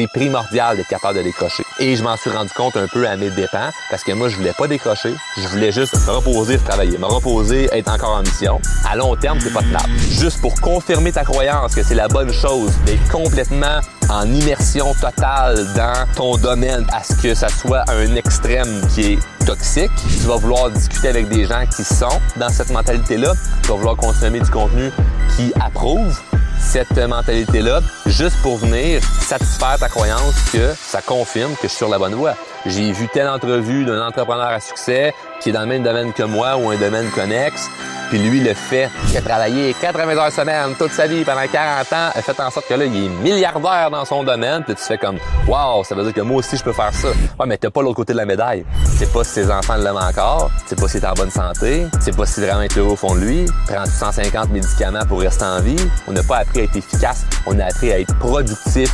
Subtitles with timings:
[0.00, 1.62] c'est primordial d'être capable de décrocher.
[1.78, 4.36] Et je m'en suis rendu compte un peu à mes dépens parce que moi, je
[4.36, 5.12] voulais pas décrocher.
[5.36, 8.60] Je voulais juste me reposer, travailler, me reposer, être encore en mission.
[8.88, 9.90] À long terme, c'est pas tenable.
[9.98, 15.66] Juste pour confirmer ta croyance que c'est la bonne chose d'être complètement en immersion totale
[15.76, 19.90] dans ton domaine à ce que ça soit un extrême qui est toxique.
[19.96, 23.32] Tu vas vouloir discuter avec des gens qui sont dans cette mentalité-là.
[23.62, 24.90] Tu vas vouloir consommer du contenu
[25.36, 26.18] qui approuve
[26.60, 31.88] cette mentalité-là juste pour venir satisfaire ta croyance que ça confirme que je suis sur
[31.88, 32.34] la bonne voie.
[32.66, 36.22] J'ai vu telle entrevue d'un entrepreneur à succès qui est dans le même domaine que
[36.22, 37.70] moi ou un domaine connexe,
[38.10, 38.90] puis lui le fait.
[39.10, 42.50] Il a travaillé 80 heures semaine toute sa vie pendant 40 ans, a fait en
[42.50, 45.16] sorte que là, il est milliardaire dans son domaine, puis tu fais comme
[45.48, 47.08] Wow, ça veut dire que moi aussi je peux faire ça.
[47.08, 48.66] Ouais, mais t'as pas l'autre côté de la médaille.
[48.98, 52.14] C'est pas si ses enfants l'aiment encore, c'est pas si est en bonne santé, c'est
[52.14, 55.80] pas si vraiment est au fond de lui, prend 150 médicaments pour rester en vie?
[56.06, 58.92] On n'a pas appris à être efficace, on a appris à être productif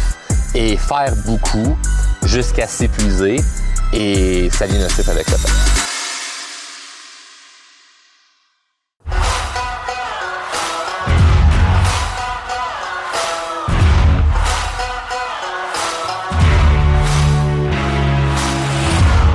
[0.54, 1.76] et faire beaucoup
[2.24, 3.40] jusqu'à s'épuiser
[3.92, 5.76] et vient nocif avec le temps.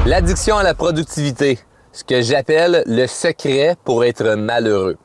[0.05, 1.57] L'addiction à la productivité,
[1.93, 4.97] ce que j'appelle le secret pour être malheureux.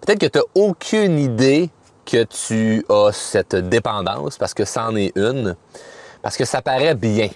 [0.00, 1.70] Peut-être que tu n'as aucune idée
[2.08, 5.54] que tu as cette dépendance, parce que c'en est une,
[6.22, 7.28] parce que ça paraît bien.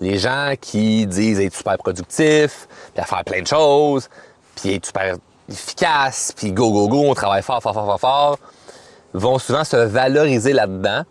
[0.00, 4.08] Les gens qui disent être super productif, puis à faire plein de choses,
[4.56, 5.16] puis être super
[5.48, 8.38] efficace, puis go, go, go, on travaille fort, fort, fort, fort, fort,
[9.14, 11.04] vont souvent se valoriser là-dedans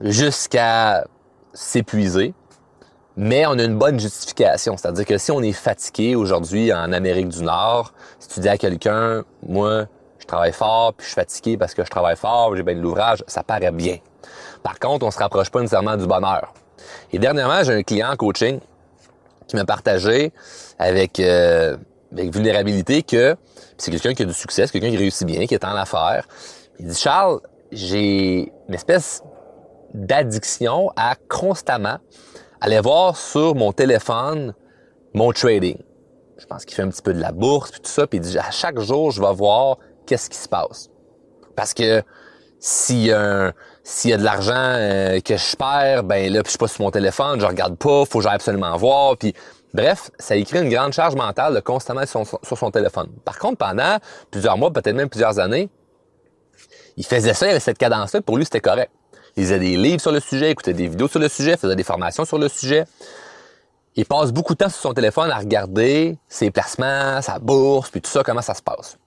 [0.00, 1.04] jusqu'à
[1.54, 2.34] s'épuiser.
[3.16, 4.76] Mais on a une bonne justification.
[4.76, 8.58] C'est-à-dire que si on est fatigué aujourd'hui en Amérique du Nord, si tu dis à
[8.58, 9.86] quelqu'un, moi,
[10.26, 12.80] je travaille fort, puis je suis fatigué parce que je travaille fort, j'ai bien de
[12.80, 13.98] l'ouvrage, ça paraît bien.
[14.64, 16.52] Par contre, on se rapproche pas nécessairement du bonheur.
[17.12, 18.58] Et dernièrement, j'ai un client en coaching
[19.46, 20.32] qui m'a partagé
[20.80, 21.76] avec, euh,
[22.12, 23.36] avec vulnérabilité que
[23.78, 26.26] c'est quelqu'un qui a du succès, c'est quelqu'un qui réussit bien, qui est en affaires.
[26.80, 29.22] Il dit, Charles, j'ai une espèce
[29.94, 31.98] d'addiction à constamment
[32.60, 34.54] aller voir sur mon téléphone
[35.14, 35.78] mon trading.
[36.36, 38.22] Je pense qu'il fait un petit peu de la bourse puis tout ça, puis il
[38.22, 40.90] dit à chaque jour je vais voir qu'est-ce qui se passe.
[41.54, 42.02] Parce que
[42.58, 43.52] s'il y y a
[44.16, 47.40] de l'argent euh, que je perds, ben là, puis je suis pas sur mon téléphone,
[47.40, 49.34] je regarde pas, faut que j'aille absolument voir, puis
[49.74, 53.08] bref, ça écrit une grande charge mentale de constamment sur sur son téléphone.
[53.24, 53.98] Par contre, pendant
[54.30, 55.68] plusieurs mois, peut-être même plusieurs années,
[56.96, 58.90] il faisait ça, il avait cette cadence-là, pour lui, c'était correct.
[59.36, 61.84] Il lisait des livres sur le sujet, écoutait des vidéos sur le sujet, faisait des
[61.84, 62.84] formations sur le sujet.
[63.94, 68.00] Il passe beaucoup de temps sur son téléphone à regarder ses placements, sa bourse, puis
[68.00, 68.98] tout ça, comment ça se passe.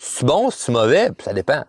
[0.00, 1.62] Tu bon, tu mauvais, ça dépend.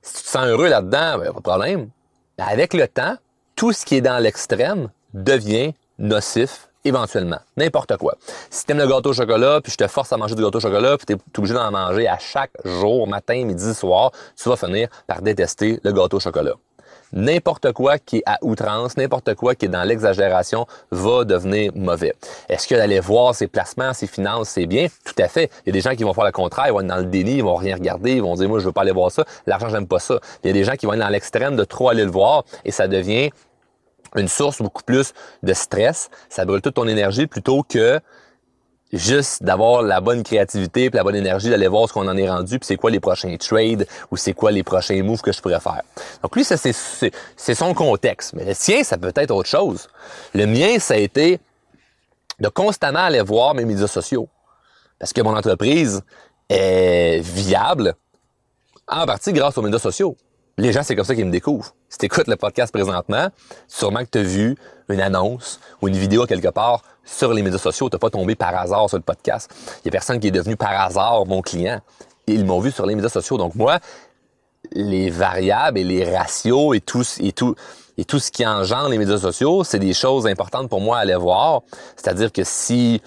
[0.00, 1.90] Si tu te sens heureux là-dedans, ben, pas de problème.
[2.38, 3.16] Avec le temps,
[3.56, 7.40] tout ce qui est dans l'extrême devient nocif éventuellement.
[7.56, 8.14] N'importe quoi.
[8.48, 10.58] Si tu aimes le gâteau au chocolat, puis je te force à manger du gâteau
[10.58, 14.48] au chocolat, puis tu es obligé d'en manger à chaque jour, matin, midi, soir, tu
[14.48, 16.54] vas finir par détester le gâteau au chocolat.
[17.12, 22.14] N'importe quoi qui est à outrance, n'importe quoi qui est dans l'exagération va devenir mauvais.
[22.48, 24.88] Est-ce que d'aller voir ses placements, ses finances, c'est bien?
[25.04, 25.50] Tout à fait.
[25.64, 27.04] Il y a des gens qui vont faire le contraire, ils vont être dans le
[27.04, 29.24] déni, ils vont rien regarder, ils vont dire, moi, je veux pas aller voir ça.
[29.46, 30.20] L'argent, j'aime pas ça.
[30.44, 32.44] Il y a des gens qui vont être dans l'extrême de trop aller le voir
[32.64, 33.30] et ça devient
[34.14, 36.10] une source beaucoup plus de stress.
[36.28, 38.00] Ça brûle toute ton énergie plutôt que
[38.92, 42.28] juste d'avoir la bonne créativité et la bonne énergie d'aller voir ce qu'on en est
[42.28, 45.40] rendu puis c'est quoi les prochains trades ou c'est quoi les prochains moves que je
[45.42, 45.82] pourrais faire.
[46.22, 48.32] Donc lui, ça c'est son contexte.
[48.34, 49.88] Mais le sien, ça peut être autre chose.
[50.34, 51.38] Le mien, ça a été
[52.40, 54.28] de constamment aller voir mes médias sociaux.
[54.98, 56.02] Parce que mon entreprise
[56.48, 57.94] est viable
[58.86, 60.16] en partie grâce aux médias sociaux.
[60.56, 61.74] Les gens, c'est comme ça qu'ils me découvrent.
[61.88, 63.28] Si tu écoutes le podcast présentement,
[63.68, 64.56] sûrement que tu as vu
[64.88, 67.88] une annonce ou une vidéo quelque part sur les médias sociaux.
[67.90, 69.50] Tu pas tombé par hasard sur le podcast.
[69.82, 71.80] Il y a personne qui est devenu par hasard mon client.
[72.26, 73.38] Ils m'ont vu sur les médias sociaux.
[73.38, 73.78] Donc moi,
[74.72, 77.54] les variables et les ratios et tout, et tout,
[77.96, 81.00] et tout ce qui engendre les médias sociaux, c'est des choses importantes pour moi à
[81.00, 81.62] aller voir.
[81.96, 83.00] C'est-à-dire que si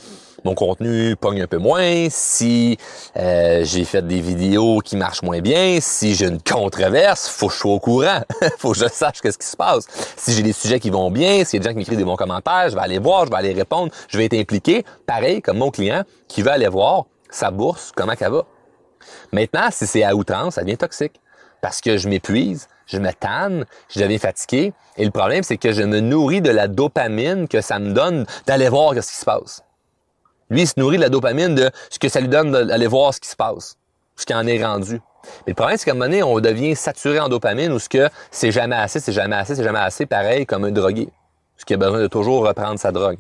[0.43, 2.77] mon contenu pogne un peu moins, si
[3.17, 7.53] euh, j'ai fait des vidéos qui marchent moins bien, si j'ai une controverse, faut que
[7.53, 8.21] je sois au courant,
[8.57, 9.85] faut que je sache qu'est-ce qui se passe.
[10.17, 12.03] Si j'ai des sujets qui vont bien, s'il y a des gens qui m'écrivent des
[12.03, 15.41] bons commentaires, je vais aller voir, je vais aller répondre, je vais être impliqué, pareil
[15.41, 18.45] comme mon client qui veut aller voir sa bourse, comment qu'elle va.
[19.31, 21.19] Maintenant, si c'est à outrance, ça devient toxique
[21.61, 24.73] parce que je m'épuise, je me tanne, je deviens fatigué.
[24.97, 28.25] Et le problème, c'est que je me nourris de la dopamine que ça me donne
[28.47, 29.63] d'aller voir ce qui se passe.
[30.51, 33.13] Lui, il se nourrit de la dopamine de ce que ça lui donne d'aller voir
[33.13, 33.77] ce qui se passe.
[34.17, 35.01] ce qui en est rendu.
[35.47, 37.87] Mais le problème, c'est qu'à un moment donné, on devient saturé en dopamine ou ce
[37.87, 41.07] que c'est jamais assez, c'est jamais assez, c'est jamais assez, pareil comme un drogué.
[41.55, 43.17] Ce qui a besoin de toujours reprendre sa drogue.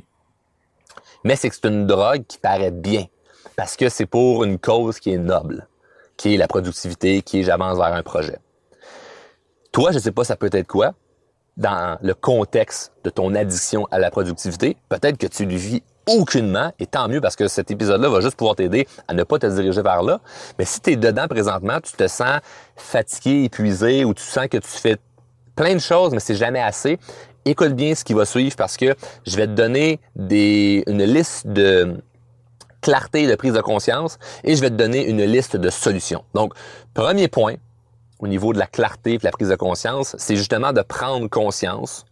[1.23, 3.05] Mais c'est que c'est une drogue qui paraît bien.
[3.55, 5.67] Parce que c'est pour une cause qui est noble,
[6.17, 8.39] qui est la productivité, qui est j'avance vers un projet.
[9.71, 10.95] Toi, je sais pas ça peut être quoi,
[11.55, 16.71] dans le contexte de ton addiction à la productivité, peut-être que tu le vis aucunement,
[16.79, 19.45] et tant mieux parce que cet épisode-là va juste pouvoir t'aider à ne pas te
[19.45, 20.19] diriger vers là.
[20.57, 22.39] Mais si tu es dedans présentement, tu te sens
[22.75, 24.97] fatigué, épuisé, ou tu sens que tu fais
[25.55, 26.97] plein de choses, mais c'est jamais assez,
[27.45, 28.95] écoute bien ce qui va suivre parce que
[29.25, 32.01] je vais te donner une liste de
[32.81, 36.23] clarté de prise de conscience et je vais te donner une liste de solutions.
[36.33, 36.53] Donc,
[36.93, 37.55] premier point
[38.19, 41.27] au niveau de la clarté et de la prise de conscience, c'est justement de prendre
[41.27, 42.05] conscience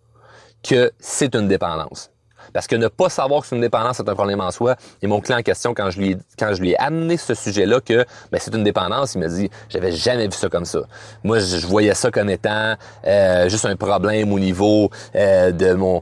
[0.64, 2.12] que c'est une dépendance.
[2.54, 4.76] Parce que ne pas savoir que c'est une dépendance, c'est un problème en soi.
[5.02, 7.82] Et mon client en question, quand je lui, quand je lui ai amené ce sujet-là,
[7.82, 10.80] que ben, c'est une dépendance, il m'a dit, j'avais jamais vu ça comme ça.
[11.24, 12.76] Moi, je, voyais ça comme étant
[13.06, 16.02] euh, juste un problème au niveau euh, de mon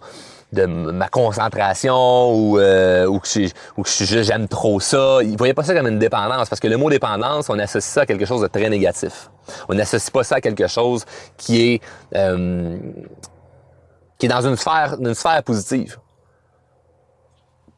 [0.54, 5.20] de ma concentration ou euh, ou que j'aime trop ça.
[5.22, 8.02] Il voyait pas ça comme une dépendance parce que le mot dépendance, on associe ça
[8.02, 9.30] à quelque chose de très négatif.
[9.68, 11.06] On n'associe pas ça à quelque chose
[11.38, 11.82] qui est
[12.16, 12.78] euh,
[14.18, 15.98] qui est dans une sphère une sphère positive.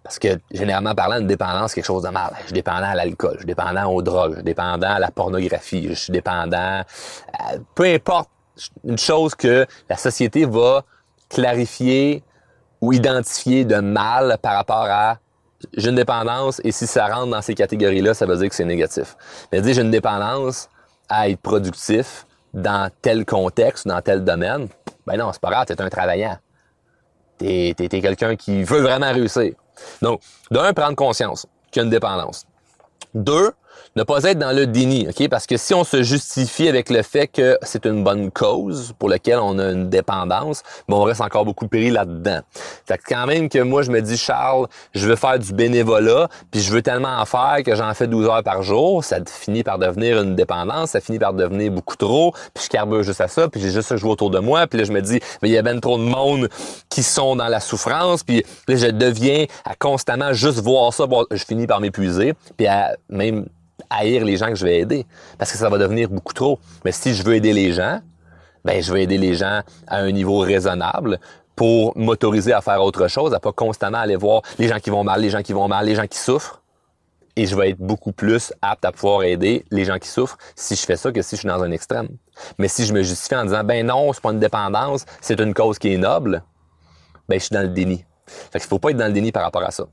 [0.10, 2.32] Parce que, généralement parlant, une dépendance, c'est quelque chose de mal.
[2.40, 5.12] Je suis dépendant à l'alcool, je suis dépendant aux drogues, je suis dépendant à la
[5.12, 6.82] pornographie, je suis dépendant.
[7.76, 8.28] Peu importe
[8.84, 10.84] une chose que la société va
[11.30, 12.24] clarifier
[12.82, 15.20] ou identifier de mal par rapport à
[15.78, 18.66] j'ai une dépendance et si ça rentre dans ces catégories-là, ça veut dire que c'est
[18.66, 19.16] négatif.
[19.52, 20.70] Mais dire j'ai une dépendance
[21.08, 24.70] à être productif dans tel contexte, dans tel domaine,
[25.06, 26.40] ben non, c'est pas grave, t'es un travaillant.
[27.38, 29.54] T'es es, quelqu'un qui veut vraiment réussir.
[30.02, 30.22] Donc,
[30.52, 32.46] d'un, prendre conscience qu'il y a une dépendance.
[33.14, 33.52] Deux,
[33.96, 35.28] ne pas être dans le déni, OK?
[35.30, 39.10] Parce que si on se justifie avec le fait que c'est une bonne cause pour
[39.10, 42.40] laquelle on a une dépendance, ben on reste encore beaucoup pris là-dedans.
[42.86, 46.28] Fait que quand même que moi, je me dis, Charles, je veux faire du bénévolat,
[46.52, 49.64] puis je veux tellement en faire que j'en fais 12 heures par jour, ça finit
[49.64, 53.28] par devenir une dépendance, ça finit par devenir beaucoup trop, puis je carbure juste à
[53.28, 55.02] ça, puis j'ai juste ça que je vois autour de moi, puis là, je me
[55.02, 56.50] dis, mais il y a bien trop de monde
[56.90, 61.44] qui sont dans la souffrance, puis là, je deviens à constamment juste voir ça, je
[61.44, 63.46] finis par m'épuiser, puis à même
[63.90, 65.06] haïr les gens que je vais aider
[65.38, 66.60] parce que ça va devenir beaucoup trop.
[66.86, 68.00] Mais si je veux aider les gens,
[68.66, 71.20] ben je veux aider les gens à un niveau raisonnable
[71.56, 75.04] pour m'autoriser à faire autre chose, à pas constamment aller voir les gens qui vont
[75.04, 76.62] mal, les gens qui vont mal, les gens qui souffrent.
[77.36, 80.76] Et je vais être beaucoup plus apte à pouvoir aider les gens qui souffrent si
[80.76, 82.10] je fais ça que si je suis dans un extrême.
[82.58, 85.54] Mais si je me justifie en disant ben non, c'est pas une dépendance, c'est une
[85.54, 86.44] cause qui est noble,
[87.28, 88.04] ben je suis dans le déni.
[88.26, 89.86] Fait qu'il faut pas être dans le déni par rapport à ça.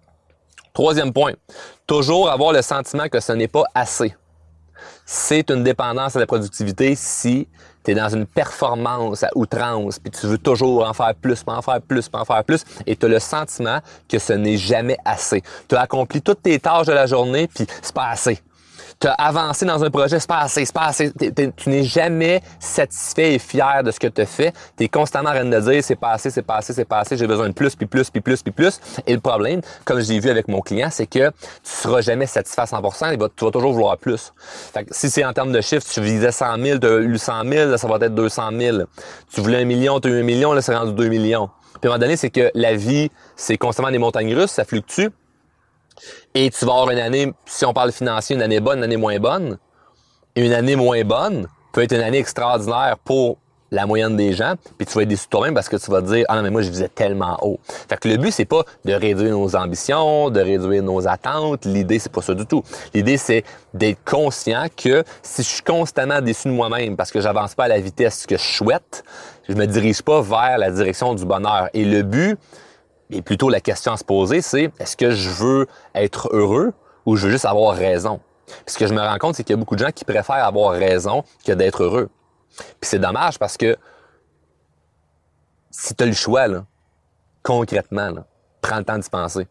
[0.76, 1.32] Troisième point,
[1.87, 4.14] toujours avoir le sentiment que ce n'est pas assez.
[5.06, 7.49] C'est une dépendance à la productivité si
[7.82, 11.62] tu es dans une performance à outrance, puis tu veux toujours en faire plus, en
[11.62, 15.43] faire plus, en faire plus, et tu as le sentiment que ce n'est jamais assez.
[15.67, 18.43] Tu as accompli toutes tes tâches de la journée, puis c'est pas assez
[18.99, 21.13] tu as avancé dans un projet, c'est pas assez, c'est pas assez.
[21.57, 24.53] tu n'es jamais satisfait et fier de ce que tu fais.
[24.77, 27.01] Tu es constamment en train de dire c'est pas assez, c'est pas assez, c'est pas
[27.01, 28.81] assez, j'ai besoin de plus, puis plus, puis plus, puis plus.
[29.07, 31.33] Et le problème, comme j'ai vu avec mon client, c'est que tu
[31.63, 34.33] seras jamais satisfait à 100%, et tu vas toujours vouloir plus.
[34.73, 37.19] Fait que si c'est en termes de chiffres, tu visais 100 000, tu as eu
[37.19, 38.79] 100 000, là, ça va être 200 000.
[39.33, 41.51] Tu voulais un million, tu as eu un million, là, c'est rendu 2 millions.
[41.81, 44.65] Puis à un moment donné, c'est que la vie, c'est constamment des montagnes russes, ça
[44.65, 45.09] fluctue.
[46.35, 48.97] Et tu vas avoir une année, si on parle financier, une année bonne, une année
[48.97, 49.59] moins bonne.
[50.35, 53.38] Et une année moins bonne peut être une année extraordinaire pour
[53.71, 56.07] la moyenne des gens, puis tu vas être déçu toi-même parce que tu vas te
[56.07, 57.59] dire ah non mais moi je visais tellement haut.
[57.88, 61.99] Fait que le but c'est pas de réduire nos ambitions, de réduire nos attentes, l'idée
[61.99, 62.62] c'est pas ça du tout.
[62.95, 67.55] L'idée c'est d'être conscient que si je suis constamment déçu de moi-même parce que j'avance
[67.55, 69.03] pas à la vitesse que je souhaite,
[69.49, 72.38] je me dirige pas vers la direction du bonheur et le but
[73.11, 76.73] et plutôt la question à se poser, c'est est-ce que je veux être heureux
[77.05, 78.21] ou je veux juste avoir raison?
[78.47, 80.05] Puis ce que je me rends compte, c'est qu'il y a beaucoup de gens qui
[80.05, 82.09] préfèrent avoir raison que d'être heureux.
[82.57, 83.77] Puis c'est dommage parce que
[85.71, 86.65] si tu as le choix, là,
[87.43, 88.25] concrètement, là,
[88.61, 89.47] prends le temps d'y penser.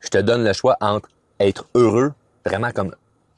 [0.00, 2.12] Je te donne le choix entre être heureux,
[2.44, 2.94] vraiment comme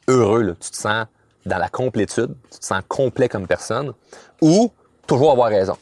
[0.09, 1.07] heureux, là, tu te sens
[1.45, 3.93] dans la complétude, tu te sens complet comme personne,
[4.40, 4.73] ou
[5.07, 5.76] toujours avoir raison.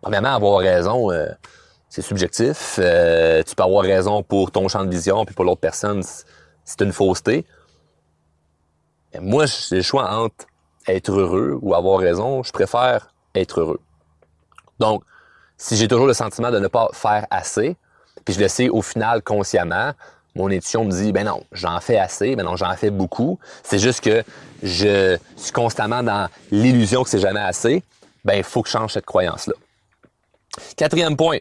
[0.00, 1.28] Premièrement, avoir raison, euh,
[1.88, 2.78] c'est subjectif.
[2.78, 6.02] Euh, tu peux avoir raison pour ton champ de vision, puis pour l'autre personne,
[6.64, 7.46] c'est une fausseté.
[9.20, 10.46] moi, j'ai le choix entre
[10.86, 12.42] être heureux ou avoir raison.
[12.42, 13.80] Je préfère être heureux.
[14.78, 15.02] Donc,
[15.56, 17.76] si j'ai toujours le sentiment de ne pas faire assez,
[18.24, 19.92] puis je le sais au final consciemment,
[20.34, 23.38] mon intuition me dit, ben non, j'en fais assez, ben non, j'en fais beaucoup.
[23.62, 24.22] C'est juste que
[24.62, 27.82] je suis constamment dans l'illusion que c'est jamais assez.
[28.24, 29.54] Ben, il faut que je change cette croyance-là.
[30.76, 31.38] Quatrième point,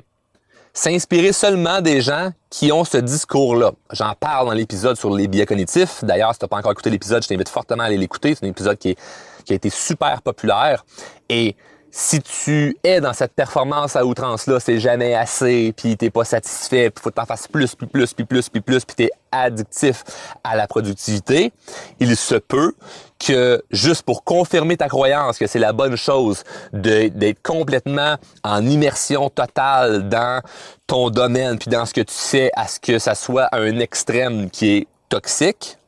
[0.78, 3.72] s'inspirer seulement des gens qui ont ce discours-là.
[3.92, 6.04] J'en parle dans l'épisode sur les biais cognitifs.
[6.04, 8.36] D'ailleurs, si tu n'as pas encore écouté l'épisode, je t'invite fortement à aller l'écouter.
[8.36, 8.96] C'est un épisode qui,
[9.44, 10.86] qui a été super populaire.
[11.30, 11.56] Et
[12.00, 16.92] si tu es dans cette performance à outrance-là, c'est jamais assez, puis t'es pas satisfait,
[16.92, 20.04] puis faut que t'en fasses plus, puis plus, puis plus, puis plus, puis t'es addictif
[20.44, 21.52] à la productivité,
[22.00, 22.76] il se peut
[23.18, 29.32] que juste pour confirmer ta croyance que c'est la bonne chose d'être complètement en immersion
[29.32, 30.44] totale dans
[30.86, 34.52] ton domaine, puis dans ce que tu sais, à ce que ça soit un extrême
[34.52, 35.80] qui est toxique,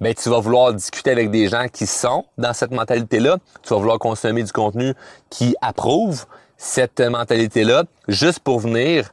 [0.00, 3.38] ben tu vas vouloir discuter avec des gens qui sont dans cette mentalité-là.
[3.62, 4.94] Tu vas vouloir consommer du contenu
[5.30, 6.26] qui approuve
[6.56, 9.12] cette mentalité-là, juste pour venir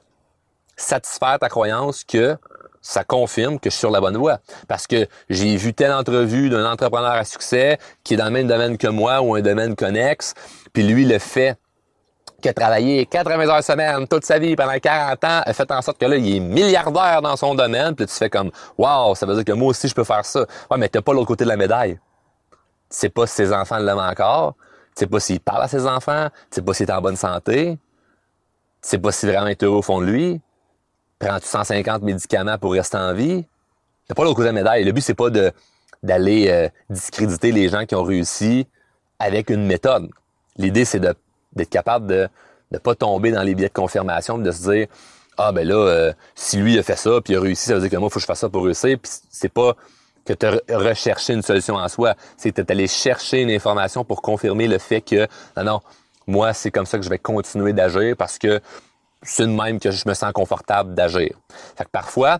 [0.75, 2.37] satisfaire ta croyance que
[2.81, 4.39] ça confirme que je suis sur la bonne voie.
[4.67, 8.47] Parce que j'ai vu telle entrevue d'un entrepreneur à succès qui est dans le même
[8.47, 10.33] domaine que moi ou un domaine connexe,
[10.73, 11.57] puis lui le fait
[12.41, 15.81] qui a travaillé 80 heures semaine toute sa vie pendant 40 ans, a fait en
[15.81, 19.25] sorte que là, il est milliardaire dans son domaine, puis tu fais comme Wow, ça
[19.25, 20.45] veut dire que moi aussi je peux faire ça.
[20.69, 21.93] Ouais, mais t'as pas l'autre côté de la médaille.
[21.93, 21.99] Tu
[22.89, 24.55] sais pas si ses enfants l'aiment encore,
[24.95, 27.15] tu sais pas s'il parle à ses enfants, tu sais pas s'il est en bonne
[27.15, 27.77] santé,
[28.81, 30.41] tu sais pas si vraiment est heureux au fond de lui.
[31.19, 33.45] Prends-tu 150 médicaments pour rester en vie?
[34.07, 34.83] T'as pas l'autre côté de la médaille.
[34.83, 35.29] Le but, c'est pas
[36.01, 38.67] d'aller euh, discréditer les gens qui ont réussi
[39.19, 40.09] avec une méthode.
[40.57, 41.13] L'idée, c'est de
[41.53, 42.29] d'être capable de
[42.71, 44.87] ne pas tomber dans les biais de confirmation, de se dire
[45.37, 47.81] ah ben là euh, si lui a fait ça puis il a réussi, ça veut
[47.81, 48.97] dire que moi faut que je fasse ça pour réussir.
[48.99, 49.75] Puis c'est pas
[50.25, 54.03] que tu as recherché une solution en soi, c'est que tu allé chercher une information
[54.03, 55.27] pour confirmer le fait que
[55.57, 55.79] non non,
[56.27, 58.61] moi c'est comme ça que je vais continuer d'agir parce que
[59.23, 61.35] c'est de même que je me sens confortable d'agir.
[61.75, 62.39] Fait que parfois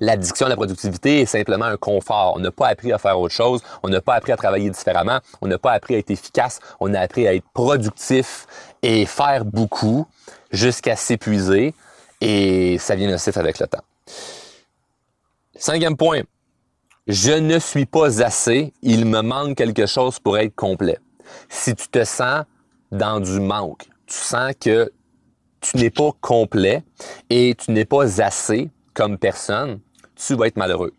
[0.00, 2.34] L'addiction à la productivité est simplement un confort.
[2.36, 3.62] On n'a pas appris à faire autre chose.
[3.82, 5.18] On n'a pas appris à travailler différemment.
[5.40, 6.60] On n'a pas appris à être efficace.
[6.78, 8.46] On a appris à être productif
[8.82, 10.06] et faire beaucoup
[10.52, 11.74] jusqu'à s'épuiser.
[12.20, 13.82] Et ça vient aussi avec le temps.
[15.56, 16.22] Cinquième point.
[17.08, 18.72] Je ne suis pas assez.
[18.82, 20.98] Il me manque quelque chose pour être complet.
[21.48, 22.44] Si tu te sens
[22.92, 24.92] dans du manque, tu sens que
[25.60, 26.84] tu n'es pas complet
[27.30, 29.80] et tu n'es pas assez comme personne,
[30.26, 30.92] tu vas être malheureux.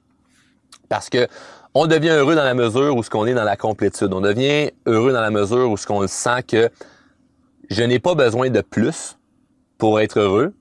[0.88, 1.28] Parce que
[1.76, 4.12] on devient heureux dans la mesure où ce qu'on est dans la complétude.
[4.14, 6.70] On devient heureux dans la mesure où ce qu'on sent que
[7.70, 9.18] je n'ai pas besoin de plus
[9.78, 10.54] pour être heureux.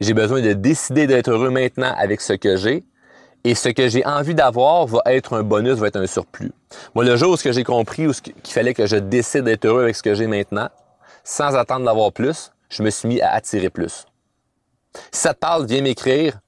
[0.00, 2.84] J'ai besoin de décider d'être heureux maintenant avec ce que j'ai.
[3.44, 6.52] Et ce que j'ai envie d'avoir va être un bonus, va être un surplus.
[6.94, 8.08] Moi, le jour où j'ai compris
[8.42, 10.68] qu'il fallait que je décide d'être heureux avec ce que j'ai maintenant,
[11.22, 14.06] sans attendre d'avoir plus, je me suis mis à attirer plus.
[15.12, 16.40] Si ça te parle, viens m'écrire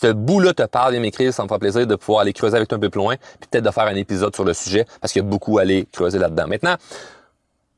[0.00, 2.68] ce bout-là te parle, viens m'écrire, ça me fera plaisir de pouvoir aller creuser avec
[2.68, 5.12] toi un peu plus loin, puis peut-être de faire un épisode sur le sujet, parce
[5.12, 6.46] qu'il y a beaucoup à aller creuser là-dedans.
[6.48, 6.76] Maintenant,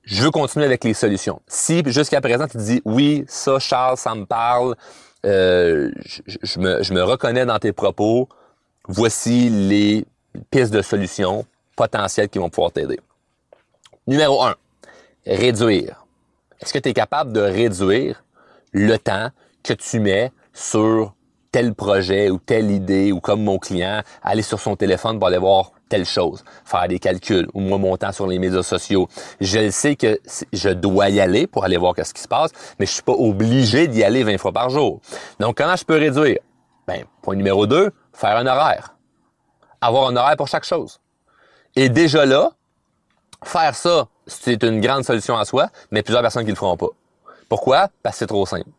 [0.05, 1.41] je veux continuer avec les solutions.
[1.49, 4.77] Si jusqu'à présent tu te dis oui, ça, Charles, ça me parle,
[5.27, 5.91] euh,
[6.27, 8.29] je, me, je me reconnais dans tes propos,
[8.87, 10.07] voici les
[10.51, 11.45] pistes de solutions
[11.75, 13.01] potentielles qui vont pouvoir t'aider.
[14.07, 14.55] Numéro un,
[15.27, 16.05] réduire.
[16.61, 18.23] Est-ce que tu es capable de réduire
[18.73, 19.31] le temps
[19.65, 21.15] que tu mets sur
[21.55, 25.39] tel projet ou telle idée ou comme mon client, aller sur son téléphone pour aller
[25.39, 29.07] voir telle chose, faire des calculs ou moi mon temps sur les médias sociaux.
[29.41, 30.19] Je sais que
[30.53, 33.13] je dois y aller pour aller voir ce qui se passe, mais je suis pas
[33.13, 35.01] obligé d'y aller 20 fois par jour.
[35.39, 36.41] Donc comment je peux réduire?
[36.89, 38.97] Ben point numéro 2, faire un horaire.
[39.81, 40.99] Avoir un horaire pour chaque chose.
[41.77, 42.51] Et déjà là,
[43.45, 46.91] faire ça, c'est une grande solution en soi, mais plusieurs personnes qui le feront pas.
[47.49, 47.91] Pourquoi?
[48.03, 48.71] Parce que c'est trop simple.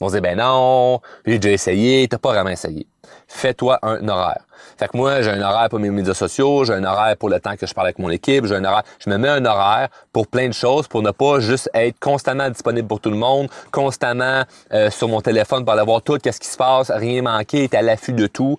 [0.00, 2.86] On se ben non, j'ai déjà essayé, t'as pas vraiment essayé.
[3.26, 4.44] Fais-toi un horaire.
[4.78, 7.40] Fait que moi, j'ai un horaire pour mes médias sociaux, j'ai un horaire pour le
[7.40, 9.88] temps que je parle avec mon équipe, j'ai un horaire, je me mets un horaire
[10.12, 13.48] pour plein de choses pour ne pas juste être constamment disponible pour tout le monde,
[13.72, 17.64] constamment euh, sur mon téléphone pour aller voir tout, qu'est-ce qui se passe, rien manquer,
[17.64, 18.56] être à l'affût de tout.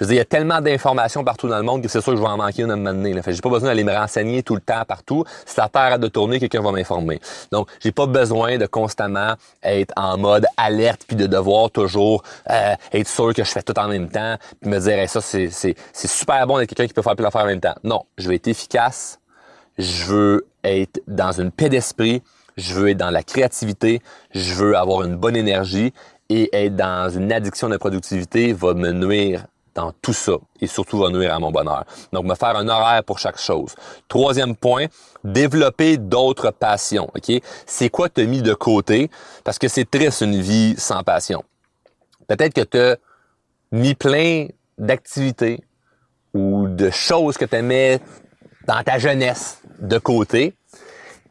[0.00, 2.12] Je veux dire, il y a tellement d'informations partout dans le monde que c'est sûr
[2.12, 3.20] que je vais en manquer une à un moment donné.
[3.20, 5.24] Fait j'ai pas besoin d'aller me renseigner tout le temps partout.
[5.44, 7.20] Si la Terre arrête de tourner, quelqu'un va m'informer.
[7.52, 12.74] Donc, j'ai pas besoin de constamment être en mode alerte puis de devoir toujours euh,
[12.94, 15.74] être sûr que je fais tout en même temps puis me dire ça c'est, c'est,
[15.92, 17.74] c'est super bon d'être quelqu'un qui peut faire plus d'affaires en même temps.
[17.84, 19.18] Non, je veux être efficace.
[19.76, 22.22] Je veux être dans une paix d'esprit.
[22.56, 24.00] Je veux être dans la créativité.
[24.34, 25.92] Je veux avoir une bonne énergie
[26.30, 30.98] et être dans une addiction de productivité va me nuire dans tout ça et surtout
[30.98, 31.84] va nuire à mon bonheur.
[32.12, 33.74] Donc, me faire un horaire pour chaque chose.
[34.08, 34.86] Troisième point,
[35.24, 37.10] développer d'autres passions.
[37.14, 39.10] Ok, c'est quoi te mis de côté?
[39.44, 41.44] Parce que c'est triste une vie sans passion.
[42.26, 43.00] Peut-être que tu
[43.72, 44.48] mis plein
[44.78, 45.62] d'activités
[46.34, 48.00] ou de choses que tu aimais
[48.66, 50.54] dans ta jeunesse de côté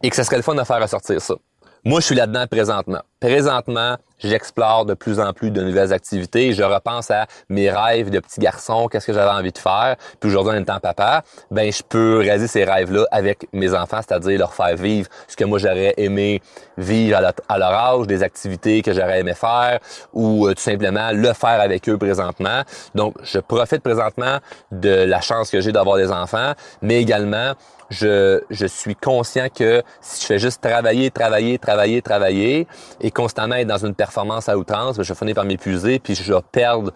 [0.02, 1.36] et que ce serait le fun de faire ressortir ça.
[1.84, 3.02] Moi, je suis là-dedans présentement.
[3.20, 6.54] Présentement, j'explore de plus en plus de nouvelles activités.
[6.54, 9.98] Je repense à mes rêves de petit garçon, qu'est-ce que j'avais envie de faire?
[10.22, 14.40] Puis aujourd'hui, en étant papa, ben je peux réaliser ces rêves-là avec mes enfants, c'est-à-dire
[14.40, 16.42] leur faire vivre ce que moi j'aurais aimé
[16.78, 19.80] vivre à, leur âge, des activités que j'aurais aimé faire,
[20.14, 22.62] ou euh, tout simplement le faire avec eux présentement.
[22.96, 24.38] Donc, je profite présentement
[24.72, 27.54] de la chance que j'ai d'avoir des enfants, mais également
[27.90, 32.68] je, je suis conscient que si je fais juste travailler, travailler, travailler, travailler
[33.12, 36.42] constamment être dans une performance à outrance, ben, je finir par m'épuiser puis je vais
[36.52, 36.92] perdre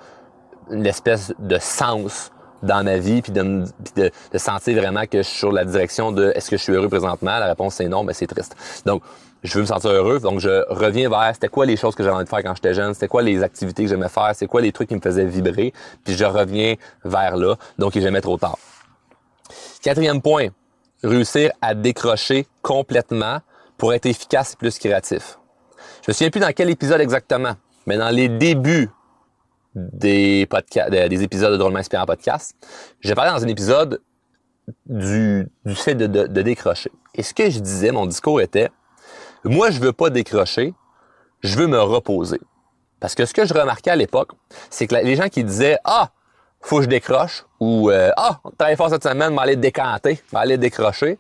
[0.72, 3.66] une espèce de sens dans ma vie puis de,
[3.96, 6.74] de, de, sentir vraiment que je suis sur la direction de est-ce que je suis
[6.74, 7.38] heureux présentement?
[7.40, 8.56] La réponse c'est non, mais c'est triste.
[8.86, 9.04] Donc,
[9.44, 12.16] je veux me sentir heureux, donc je reviens vers c'était quoi les choses que j'avais
[12.16, 14.62] envie de faire quand j'étais jeune, c'était quoi les activités que j'aimais faire, c'est quoi
[14.62, 15.74] les trucs qui me faisaient vibrer,
[16.06, 18.58] puis je reviens vers là, donc il est jamais trop tard.
[19.82, 20.48] Quatrième point,
[21.04, 23.40] réussir à décrocher complètement
[23.78, 25.38] pour être efficace et plus créatif.
[26.04, 27.54] Je me souviens plus dans quel épisode exactement,
[27.88, 28.90] mais dans les débuts
[29.74, 32.58] des podcasts, des épisodes de Drôlement Inspirant Podcast,
[33.00, 34.02] j'ai parlé dans un épisode
[34.86, 36.92] du, du fait de, de, décrocher.
[37.16, 38.70] Et ce que je disais, mon discours était,
[39.46, 40.74] moi, je veux pas décrocher,
[41.42, 42.42] je veux me reposer.
[43.00, 44.32] Parce que ce que je remarquais à l'époque,
[44.70, 46.10] c'est que les gens qui disaient, ah,
[46.60, 50.58] faut que je décroche ou euh, ah, on travaille fort cette semaine, m'aller décanter, m'aller
[50.58, 51.18] décrocher.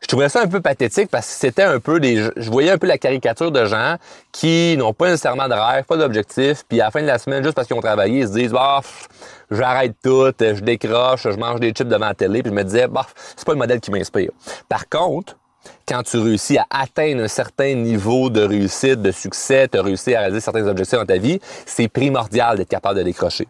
[0.00, 2.78] Je trouvais ça un peu pathétique parce que c'était un peu des je voyais un
[2.78, 3.96] peu la caricature de gens
[4.32, 7.42] qui n'ont pas nécessairement de rêve, pas d'objectif, puis à la fin de la semaine
[7.42, 8.80] juste parce qu'ils ont travaillé, ils se disent bah
[9.50, 12.88] j'arrête tout, je décroche, je mange des chips devant la télé, puis je me disais
[12.88, 13.06] bah
[13.36, 14.30] c'est pas le modèle qui m'inspire.
[14.68, 15.36] Par contre,
[15.88, 20.14] quand tu réussis à atteindre un certain niveau de réussite, de succès, tu as réussi
[20.14, 23.48] à réaliser certains objectifs dans ta vie, c'est primordial d'être capable de décrocher.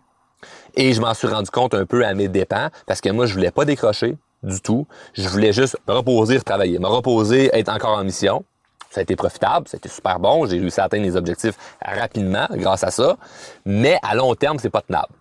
[0.74, 3.34] Et je m'en suis rendu compte un peu à mes dépens parce que moi, je
[3.34, 4.86] voulais pas décrocher du tout.
[5.14, 8.44] Je voulais juste reposer, travailler, me reposer, être encore en mission.
[8.90, 10.46] Ça a été profitable, ça a été super bon.
[10.46, 13.16] J'ai réussi à atteindre les objectifs rapidement grâce à ça.
[13.64, 15.12] Mais à long terme, c'est pas tenable.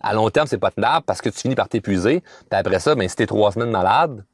[0.00, 2.20] À long terme, c'est pas tenable parce que tu finis par t'épuiser.
[2.20, 4.24] Puis après ça, ben, si t'es trois semaines malade,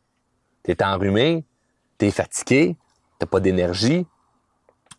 [0.63, 1.45] t'es enrhumé,
[1.99, 2.77] t'es fatigué,
[3.19, 4.07] t'as pas d'énergie,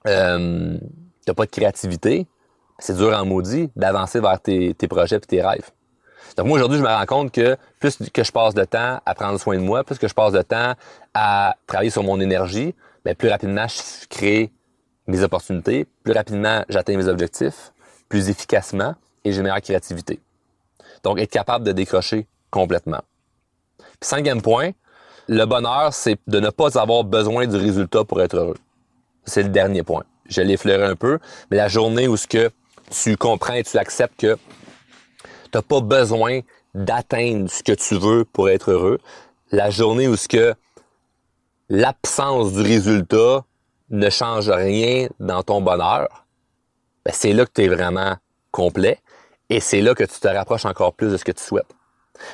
[0.08, 0.78] euh,
[1.26, 2.28] t'as pas de créativité,
[2.78, 5.70] c'est dur en maudit d'avancer vers tes, projets et tes rêves.
[6.38, 9.16] Donc moi aujourd'hui, je me rends compte que plus que je passe de temps à
[9.16, 10.74] prendre soin de moi, plus que je passe de temps
[11.14, 14.52] à travailler sur mon énergie, bien, plus rapidement je crée
[15.08, 17.72] mes opportunités, plus rapidement j'atteins mes objectifs,
[18.08, 20.20] plus efficacement et j'ai meilleure créativité.
[21.04, 23.02] Donc être capable de décrocher complètement.
[23.78, 24.72] Puis cinquième point,
[25.28, 28.58] le bonheur, c'est de ne pas avoir besoin du résultat pour être heureux.
[29.26, 30.04] C'est le dernier point.
[30.28, 31.20] Je l'ai effleuré un peu,
[31.52, 32.50] mais la journée où ce que
[32.90, 34.38] tu comprends et tu acceptes que
[35.52, 36.42] tu n'as pas besoin
[36.74, 39.00] d'atteindre ce que tu veux pour être heureux.
[39.52, 40.54] La journée où ce que
[41.70, 43.46] l'absence du résultat
[43.90, 46.26] ne change rien dans ton bonheur,
[47.06, 48.18] ben c'est là que tu es vraiment
[48.52, 49.00] complet
[49.50, 51.74] et c'est là que tu te rapproches encore plus de ce que tu souhaites.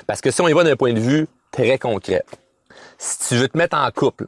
[0.07, 2.25] Parce que si on y va d'un point de vue très concret,
[2.97, 4.27] si tu veux te mettre en couple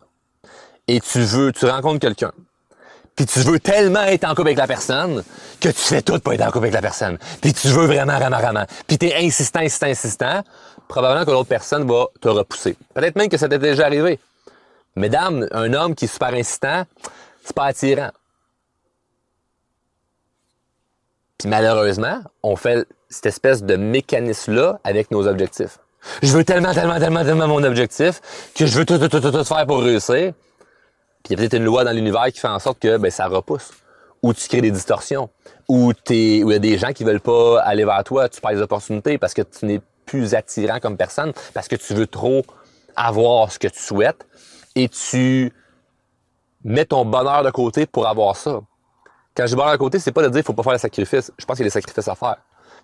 [0.87, 2.31] et tu veux, tu rencontres quelqu'un,
[3.17, 5.23] puis tu veux tellement être en couple avec la personne
[5.59, 7.17] que tu fais tout pour être en couple avec la personne.
[7.41, 8.65] Puis tu veux vraiment, vraiment, vraiment.
[8.85, 10.43] Puis t'es insistant, insistant, insistant,
[10.87, 12.77] probablement que l'autre personne va te repousser.
[12.93, 14.19] Peut-être même que ça t'est déjà arrivé.
[14.95, 16.83] Mesdames, un homme qui est super insistant,
[17.43, 18.11] c'est pas attirant.
[21.39, 25.79] Puis malheureusement, on fait cette espèce de mécanisme-là avec nos objectifs.
[26.21, 28.21] Je veux tellement, tellement, tellement, tellement mon objectif
[28.53, 30.33] que je veux tout, tout, tout, tout, tout faire pour réussir
[31.25, 33.27] il y a peut-être une loi dans l'univers qui fait en sorte que ben, ça
[33.27, 33.71] repousse.
[34.23, 35.29] Ou tu crées des distorsions.
[35.67, 38.61] Ou il y a des gens qui veulent pas aller vers toi, tu perds des
[38.61, 42.45] opportunités parce que tu n'es plus attirant comme personne, parce que tu veux trop
[42.95, 44.25] avoir ce que tu souhaites
[44.75, 45.51] et tu
[46.63, 48.61] mets ton bonheur de côté pour avoir ça.
[49.35, 51.31] Quand je dis bonheur de côté, c'est pas de dire faut pas faire le sacrifice.
[51.37, 52.37] Je pense qu'il y a des sacrifices à faire.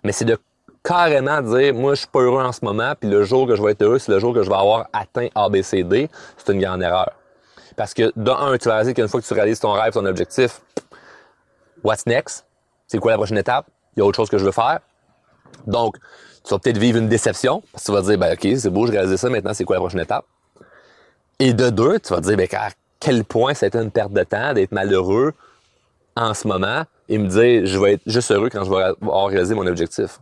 [0.04, 0.38] Mais c'est de
[0.84, 3.62] carrément dire, moi, je suis pas heureux en ce moment, puis le jour que je
[3.62, 6.10] vais être heureux, c'est le jour que je vais avoir atteint ABCD.
[6.36, 7.10] C'est une grande erreur.
[7.76, 10.04] Parce que, d'un, un, tu vas réaliser qu'une fois que tu réalises ton rêve, ton
[10.04, 10.60] objectif,
[11.82, 12.46] what's next?
[12.86, 13.66] C'est quoi la prochaine étape?
[13.96, 14.80] Il y a autre chose que je veux faire.
[15.66, 15.96] Donc,
[16.44, 18.70] tu vas peut-être vivre une déception, parce que tu vas te dire, ben, OK, c'est
[18.70, 20.24] beau, je réalisé ça, maintenant, c'est quoi la prochaine étape?
[21.38, 24.22] Et de deux, tu vas te dire, ben, à quel point été une perte de
[24.22, 25.32] temps d'être malheureux
[26.16, 29.26] en ce moment et me dire, je vais être juste heureux quand je vais avoir
[29.26, 30.20] réalisé mon objectif.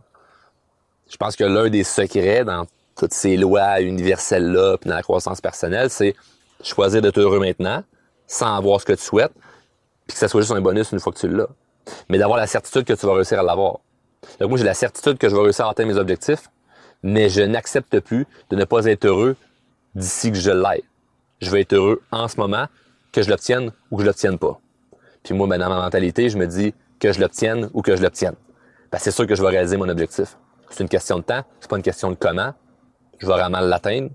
[1.09, 2.65] Je pense que l'un des secrets dans
[2.97, 6.15] toutes ces lois universelles-là, puis dans la croissance personnelle, c'est
[6.63, 7.83] choisir d'être heureux maintenant,
[8.27, 9.33] sans avoir ce que tu souhaites,
[10.07, 11.49] puis que ça soit juste un bonus une fois que tu l'as.
[12.09, 13.79] Mais d'avoir la certitude que tu vas réussir à l'avoir.
[14.39, 16.49] Donc moi, j'ai la certitude que je vais réussir à atteindre mes objectifs,
[17.03, 19.35] mais je n'accepte plus de ne pas être heureux
[19.95, 20.83] d'ici que je l'aille.
[21.41, 22.67] Je vais être heureux en ce moment,
[23.11, 24.59] que je l'obtienne ou que je l'obtienne pas.
[25.23, 28.01] Puis moi, ben, dans ma mentalité, je me dis que je l'obtienne ou que je
[28.01, 28.35] l'obtienne.
[28.91, 30.37] Ben, c'est sûr que je vais réaliser mon objectif.
[30.69, 32.53] C'est une question de temps, c'est pas une question de comment.
[33.19, 34.09] Je vais vraiment l'atteindre.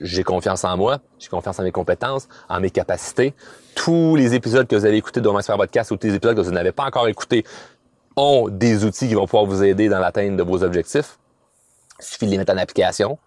[0.00, 3.34] J'ai confiance en moi, j'ai confiance en mes compétences, en mes capacités.
[3.74, 6.40] Tous les épisodes que vous avez écoutés de Faire Podcast ou tous les épisodes que
[6.40, 7.44] vous n'avez pas encore écoutés
[8.16, 11.18] ont des outils qui vont pouvoir vous aider dans l'atteinte de vos objectifs.
[12.00, 13.18] Il suffit de les mettre en application.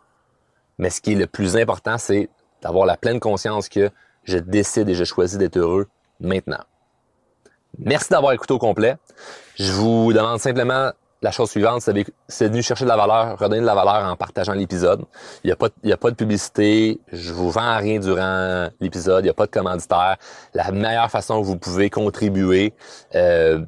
[0.78, 2.30] Mais ce qui est le plus important, c'est
[2.62, 3.90] d'avoir la pleine conscience que
[4.24, 5.88] je décide et je choisis d'être heureux
[6.20, 6.64] maintenant.
[7.80, 8.96] Merci d'avoir écouté au complet.
[9.56, 13.62] Je vous demande simplement la chose suivante, c'est de venir chercher de la valeur, redonner
[13.62, 15.04] de la valeur en partageant l'épisode.
[15.44, 19.28] Il n'y a, pas, a pas de publicité, je vous vends rien durant l'épisode, il
[19.28, 20.18] n'y a pas de commanditaire.
[20.54, 22.74] La meilleure façon que vous pouvez contribuer,
[23.14, 23.60] euh,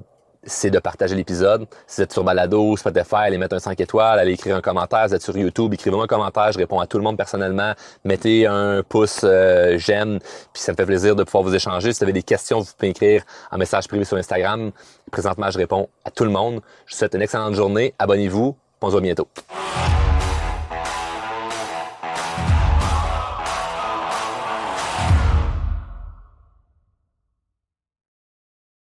[0.45, 1.67] c'est de partager l'épisode.
[1.87, 5.03] Si vous êtes sur Balado, Spotify, allez mettre un 5 étoiles, allez écrire un commentaire.
[5.03, 6.51] Si vous êtes sur YouTube, écrivez-moi un commentaire.
[6.51, 7.73] Je réponds à tout le monde personnellement.
[8.03, 10.19] Mettez un pouce euh, j'aime,
[10.51, 11.93] puis ça me fait plaisir de pouvoir vous échanger.
[11.93, 14.71] Si vous avez des questions, vous pouvez écrire un message privé sur Instagram.
[15.13, 16.61] Présentement, je réponds à tout le monde.
[16.87, 17.93] Je vous souhaite une excellente journée.
[17.99, 18.55] Abonnez-vous.
[18.81, 19.27] On se voit bientôt.